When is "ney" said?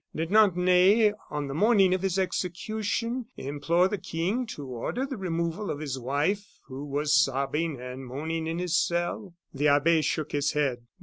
0.57-1.13